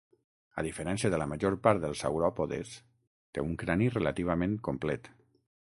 [0.61, 2.73] A diferència de la major part dels sauròpodes,
[3.37, 5.15] té un crani relativament complet.